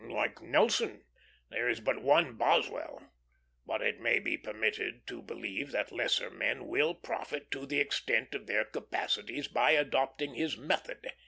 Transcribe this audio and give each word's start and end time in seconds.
Like 0.09 0.41
Nelson, 0.41 1.03
there 1.51 1.69
is 1.69 1.79
but 1.79 2.01
one 2.01 2.33
Boswell; 2.35 3.03
but 3.67 3.83
it 3.83 3.99
may 3.99 4.17
be 4.17 4.35
permitted 4.35 5.05
to 5.05 5.21
believe 5.21 5.69
that 5.73 5.91
lesser 5.91 6.31
men 6.31 6.65
will 6.65 6.95
profit 6.95 7.51
to 7.51 7.67
the 7.67 7.79
extent 7.79 8.33
of 8.33 8.47
their 8.47 8.65
capacities 8.65 9.47
by 9.47 9.73
adopting 9.73 10.33
his 10.33 10.57
method. 10.57 11.07